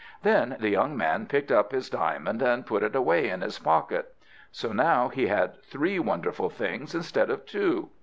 Then 0.23 0.57
the 0.59 0.69
young 0.71 0.97
man 0.97 1.27
picked 1.27 1.51
up 1.51 1.71
his 1.71 1.87
diamond 1.87 2.41
and 2.41 2.65
put 2.65 2.81
it 2.81 2.95
away 2.95 3.29
in 3.29 3.41
his 3.41 3.59
pocket. 3.59 4.15
So 4.51 4.71
now 4.73 5.09
he 5.09 5.27
had 5.27 5.61
three 5.61 5.99
wonderful 5.99 6.49
things 6.49 6.95
instead 6.95 7.29
of 7.29 7.45
two. 7.45 7.91